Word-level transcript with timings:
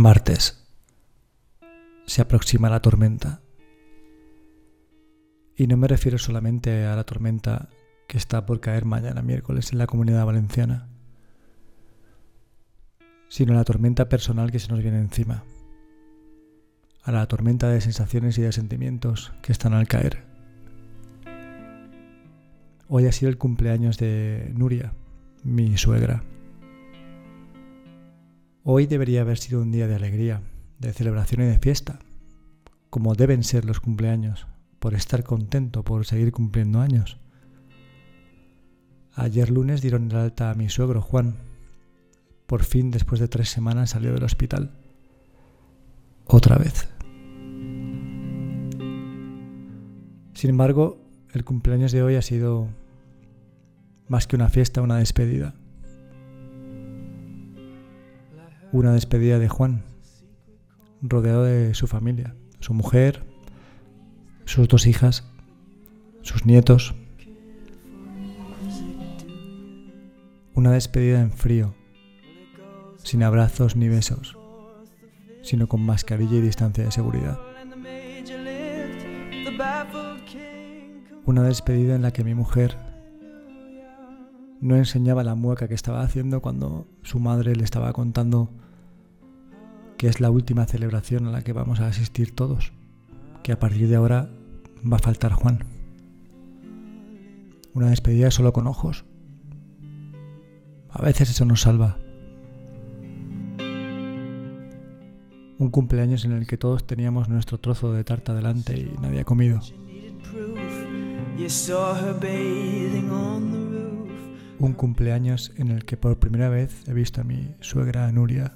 Martes. 0.00 0.66
Se 2.06 2.22
aproxima 2.22 2.70
la 2.70 2.80
tormenta. 2.80 3.42
Y 5.54 5.66
no 5.66 5.76
me 5.76 5.88
refiero 5.88 6.16
solamente 6.16 6.86
a 6.86 6.96
la 6.96 7.04
tormenta 7.04 7.68
que 8.08 8.16
está 8.16 8.46
por 8.46 8.60
caer 8.60 8.86
mañana 8.86 9.20
miércoles 9.20 9.72
en 9.72 9.78
la 9.78 9.86
comunidad 9.86 10.24
valenciana, 10.24 10.88
sino 13.28 13.52
a 13.52 13.56
la 13.56 13.64
tormenta 13.64 14.08
personal 14.08 14.50
que 14.50 14.58
se 14.58 14.68
nos 14.68 14.80
viene 14.80 14.98
encima, 14.98 15.44
a 17.02 17.12
la 17.12 17.26
tormenta 17.26 17.68
de 17.68 17.82
sensaciones 17.82 18.38
y 18.38 18.42
de 18.42 18.52
sentimientos 18.52 19.32
que 19.42 19.52
están 19.52 19.74
al 19.74 19.86
caer. 19.86 20.24
Hoy 22.88 23.04
ha 23.04 23.12
sido 23.12 23.28
el 23.28 23.36
cumpleaños 23.36 23.98
de 23.98 24.50
Nuria, 24.56 24.94
mi 25.44 25.76
suegra. 25.76 26.24
Hoy 28.62 28.86
debería 28.86 29.22
haber 29.22 29.38
sido 29.38 29.62
un 29.62 29.72
día 29.72 29.88
de 29.88 29.94
alegría, 29.94 30.42
de 30.78 30.92
celebración 30.92 31.42
y 31.42 31.46
de 31.46 31.58
fiesta, 31.58 31.98
como 32.90 33.14
deben 33.14 33.42
ser 33.42 33.64
los 33.64 33.80
cumpleaños, 33.80 34.46
por 34.78 34.92
estar 34.92 35.24
contento, 35.24 35.82
por 35.82 36.04
seguir 36.04 36.30
cumpliendo 36.30 36.80
años. 36.80 37.18
Ayer 39.14 39.50
lunes 39.50 39.80
dieron 39.80 40.10
el 40.10 40.16
alta 40.16 40.50
a 40.50 40.54
mi 40.54 40.68
suegro 40.68 41.00
Juan. 41.00 41.36
Por 42.46 42.62
fin, 42.62 42.90
después 42.90 43.18
de 43.18 43.28
tres 43.28 43.48
semanas, 43.48 43.90
salió 43.90 44.12
del 44.12 44.24
hospital. 44.24 44.72
Otra 46.26 46.58
vez. 46.58 46.86
Sin 50.34 50.50
embargo, 50.50 51.00
el 51.32 51.44
cumpleaños 51.44 51.92
de 51.92 52.02
hoy 52.02 52.16
ha 52.16 52.22
sido 52.22 52.68
más 54.06 54.26
que 54.26 54.36
una 54.36 54.50
fiesta, 54.50 54.82
una 54.82 54.98
despedida 54.98 55.54
una 58.72 58.92
despedida 58.92 59.38
de 59.38 59.48
Juan, 59.48 59.84
rodeado 61.02 61.44
de 61.44 61.74
su 61.74 61.86
familia, 61.86 62.34
su 62.60 62.74
mujer, 62.74 63.24
sus 64.44 64.68
dos 64.68 64.86
hijas, 64.86 65.24
sus 66.22 66.46
nietos. 66.46 66.94
Una 70.54 70.72
despedida 70.72 71.20
en 71.20 71.32
frío, 71.32 71.74
sin 72.98 73.22
abrazos 73.22 73.76
ni 73.76 73.88
besos, 73.88 74.36
sino 75.42 75.68
con 75.68 75.82
mascarilla 75.82 76.36
y 76.36 76.40
distancia 76.42 76.84
de 76.84 76.90
seguridad. 76.90 77.38
Una 81.24 81.42
despedida 81.44 81.94
en 81.94 82.02
la 82.02 82.12
que 82.12 82.24
mi 82.24 82.34
mujer 82.34 82.89
no 84.60 84.76
enseñaba 84.76 85.24
la 85.24 85.34
mueca 85.34 85.68
que 85.68 85.74
estaba 85.74 86.02
haciendo 86.02 86.40
cuando 86.40 86.86
su 87.02 87.18
madre 87.18 87.56
le 87.56 87.64
estaba 87.64 87.92
contando 87.92 88.50
que 89.96 90.08
es 90.08 90.20
la 90.20 90.30
última 90.30 90.66
celebración 90.66 91.26
a 91.26 91.30
la 91.30 91.42
que 91.42 91.52
vamos 91.52 91.80
a 91.80 91.86
asistir 91.86 92.34
todos, 92.34 92.72
que 93.42 93.52
a 93.52 93.58
partir 93.58 93.88
de 93.88 93.96
ahora 93.96 94.30
va 94.80 94.96
a 94.96 95.00
faltar 95.00 95.32
Juan. 95.32 95.64
Una 97.74 97.90
despedida 97.90 98.30
solo 98.30 98.52
con 98.52 98.66
ojos. 98.66 99.04
A 100.90 101.02
veces 101.02 101.30
eso 101.30 101.44
nos 101.44 101.62
salva. 101.62 101.98
Un 105.58 105.70
cumpleaños 105.70 106.24
en 106.24 106.32
el 106.32 106.46
que 106.46 106.56
todos 106.56 106.86
teníamos 106.86 107.28
nuestro 107.28 107.58
trozo 107.58 107.92
de 107.92 108.02
tarta 108.02 108.34
delante 108.34 108.78
y 108.78 108.94
nadie 109.00 109.20
ha 109.20 109.24
comido 109.24 109.60
un 114.60 114.74
cumpleaños 114.74 115.52
en 115.56 115.70
el 115.70 115.84
que 115.84 115.96
por 115.96 116.18
primera 116.18 116.48
vez 116.48 116.86
he 116.86 116.92
visto 116.92 117.20
a 117.20 117.24
mi 117.24 117.54
suegra 117.60 118.12
Nuria 118.12 118.52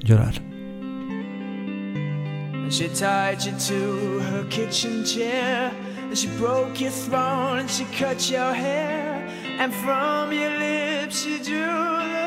llorar. 0.00 0.34
And 2.66 2.72
she 2.72 2.88
tied 2.88 3.44
you 3.44 3.52
to 3.52 4.20
her 4.20 4.44
kitchen 4.48 5.04
chair, 5.04 5.70
and 6.02 6.16
she 6.18 6.26
broke 6.36 6.80
your 6.80 6.90
throne, 6.90 7.60
and 7.60 7.70
she 7.70 7.84
cut 7.96 8.28
your 8.28 8.52
hair, 8.52 9.28
and 9.60 9.72
from 9.72 10.32
your 10.32 10.50
lips 10.58 11.22
she 11.22 11.38
drew 11.38 11.60
the 11.60 12.26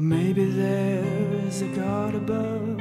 maybe 0.00 0.46
there 0.46 1.04
is 1.46 1.60
a 1.60 1.68
God 1.68 2.14
above, 2.14 2.78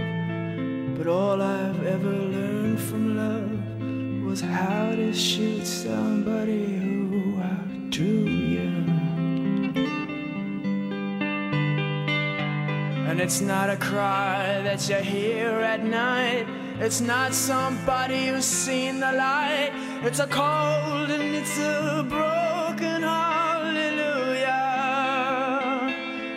but 0.97 1.05
all 1.05 1.41
I've 1.41 1.85
ever 1.85 2.11
learned 2.11 2.79
from 2.79 3.17
love 3.17 4.25
was 4.25 4.39
how 4.39 4.91
to 4.95 5.13
shoot 5.13 5.65
somebody 5.65 6.77
who 6.77 7.41
outdrew 7.41 8.23
you. 8.55 8.69
And 13.09 13.19
it's 13.19 13.41
not 13.41 13.69
a 13.69 13.75
cry 13.75 14.61
that 14.63 14.87
you 14.87 14.95
hear 14.95 15.49
at 15.49 15.83
night. 15.83 16.47
It's 16.79 17.01
not 17.01 17.33
somebody 17.33 18.27
who's 18.27 18.45
seen 18.45 19.01
the 19.01 19.11
light. 19.11 19.71
It's 20.03 20.19
a 20.19 20.27
cold 20.27 21.09
and 21.09 21.35
it's 21.35 21.59
a 21.59 22.05
broken 22.07 23.03
hallelujah. 23.03 24.59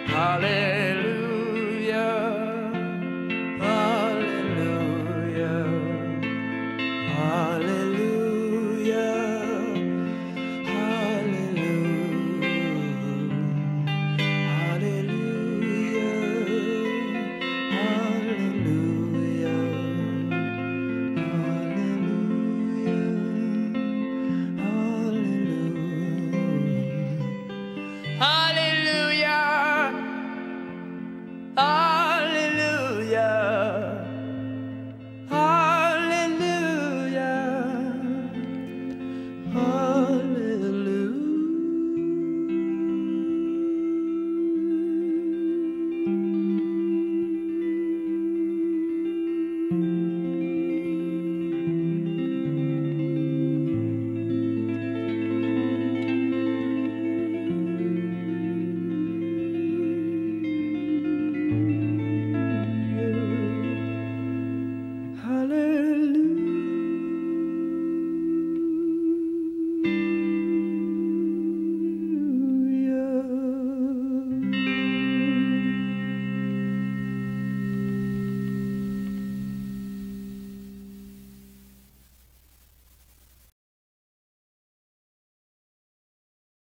Hallelujah. 0.08 0.71